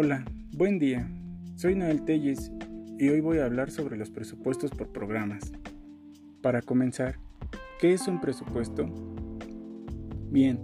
[0.00, 1.10] Hola, buen día.
[1.56, 2.52] Soy Noel Telles
[3.00, 5.50] y hoy voy a hablar sobre los presupuestos por programas.
[6.40, 7.16] Para comenzar,
[7.80, 8.86] ¿qué es un presupuesto?
[10.30, 10.60] Bien,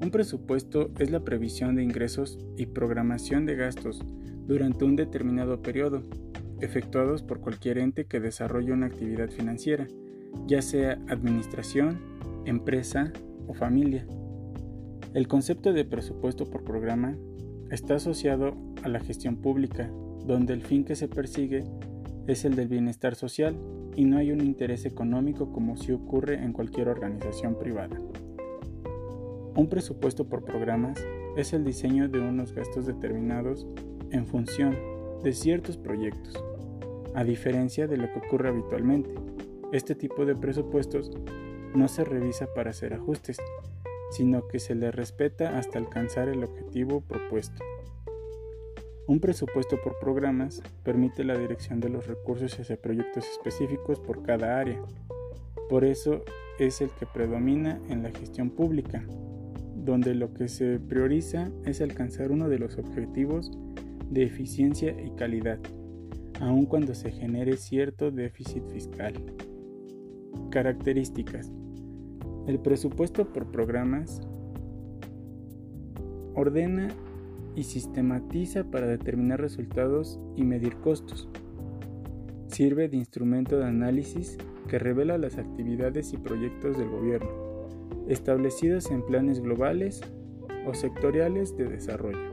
[0.00, 4.02] un presupuesto es la previsión de ingresos y programación de gastos
[4.46, 6.02] durante un determinado periodo,
[6.62, 9.86] efectuados por cualquier ente que desarrolle una actividad financiera,
[10.46, 11.98] ya sea administración,
[12.46, 13.12] empresa
[13.46, 14.06] o familia.
[15.12, 17.18] El concepto de presupuesto por programa
[17.72, 19.90] está asociado a la gestión pública,
[20.26, 21.64] donde el fin que se persigue
[22.26, 23.56] es el del bienestar social
[23.96, 27.98] y no hay un interés económico como si ocurre en cualquier organización privada.
[29.56, 31.02] Un presupuesto por programas
[31.34, 33.66] es el diseño de unos gastos determinados
[34.10, 34.76] en función
[35.22, 36.44] de ciertos proyectos,
[37.14, 39.14] a diferencia de lo que ocurre habitualmente.
[39.72, 41.10] Este tipo de presupuestos
[41.74, 43.38] no se revisa para hacer ajustes,
[44.12, 47.64] sino que se le respeta hasta alcanzar el objetivo propuesto.
[49.08, 54.60] Un presupuesto por programas permite la dirección de los recursos hacia proyectos específicos por cada
[54.60, 54.80] área.
[55.68, 56.22] Por eso
[56.58, 59.04] es el que predomina en la gestión pública,
[59.74, 63.50] donde lo que se prioriza es alcanzar uno de los objetivos
[64.10, 65.58] de eficiencia y calidad,
[66.40, 69.14] aun cuando se genere cierto déficit fiscal.
[70.50, 71.50] Características.
[72.46, 74.20] El presupuesto por programas
[76.34, 76.88] ordena
[77.54, 81.28] y sistematiza para determinar resultados y medir costos.
[82.48, 87.30] Sirve de instrumento de análisis que revela las actividades y proyectos del gobierno,
[88.08, 90.00] establecidos en planes globales
[90.66, 92.32] o sectoriales de desarrollo.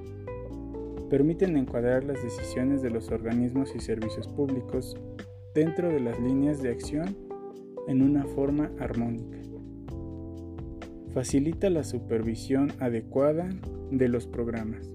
[1.11, 4.97] Permiten encuadrar las decisiones de los organismos y servicios públicos
[5.53, 7.15] dentro de las líneas de acción
[7.87, 9.48] en una forma armónica
[11.13, 13.49] facilita la supervisión adecuada
[13.91, 14.91] de los programas,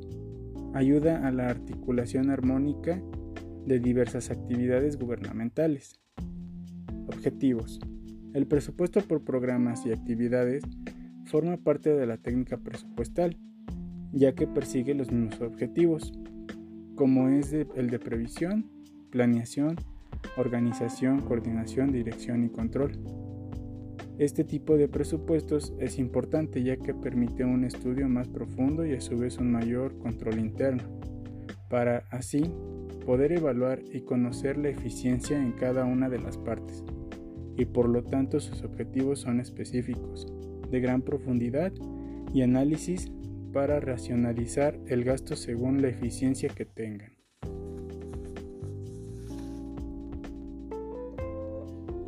[0.72, 3.02] ayuda a la articulación armónica
[3.66, 6.00] de diversas actividades gubernamentales.
[7.08, 7.80] Objetivos.
[8.32, 10.62] El presupuesto por programas y actividades
[11.26, 13.36] forma parte de la técnica presupuestal,
[14.12, 16.12] ya que persigue los mismos objetivos,
[16.94, 18.70] como es el de previsión,
[19.10, 19.76] planeación,
[20.36, 22.92] organización, coordinación, dirección y control.
[24.18, 29.00] Este tipo de presupuestos es importante ya que permite un estudio más profundo y a
[29.00, 30.84] su vez un mayor control interno,
[31.68, 32.44] para así
[33.04, 36.84] poder evaluar y conocer la eficiencia en cada una de las partes,
[37.56, 40.28] y por lo tanto sus objetivos son específicos,
[40.70, 41.72] de gran profundidad
[42.32, 43.10] y análisis
[43.52, 47.14] para racionalizar el gasto según la eficiencia que tengan.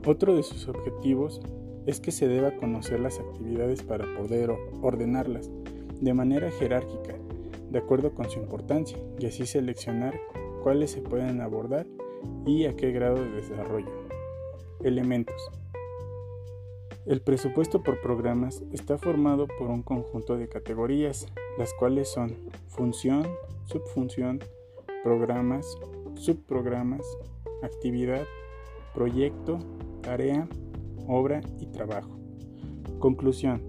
[0.04, 1.40] Otro de sus objetivos
[1.86, 4.50] es que se deba conocer las actividades para poder
[4.82, 5.50] ordenarlas
[6.00, 7.14] de manera jerárquica,
[7.70, 10.18] de acuerdo con su importancia, y así seleccionar
[10.62, 11.86] cuáles se pueden abordar
[12.44, 13.90] y a qué grado de desarrollo.
[14.82, 15.50] Elementos.
[17.06, 22.34] El presupuesto por programas está formado por un conjunto de categorías, las cuales son
[22.68, 23.28] función,
[23.66, 24.40] subfunción,
[25.04, 25.78] programas,
[26.16, 27.06] subprogramas,
[27.62, 28.24] actividad,
[28.92, 29.60] proyecto,
[30.02, 30.48] tarea,
[31.08, 32.18] obra y trabajo.
[32.98, 33.62] Conclusión.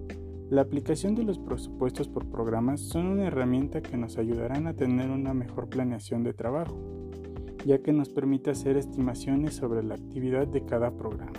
[0.50, 5.10] La aplicación de los presupuestos por programas son una herramienta que nos ayudarán a tener
[5.10, 6.78] una mejor planeación de trabajo,
[7.66, 11.34] ya que nos permite hacer estimaciones sobre la actividad de cada programa.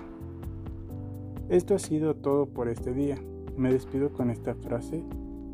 [1.49, 3.17] Esto ha sido todo por este día.
[3.57, 5.03] Me despido con esta frase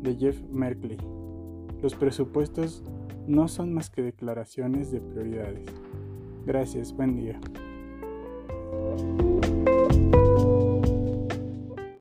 [0.01, 0.97] de Jeff Merkley.
[1.81, 2.83] Los presupuestos
[3.27, 5.65] no son más que declaraciones de prioridades.
[6.45, 7.39] Gracias, buen día.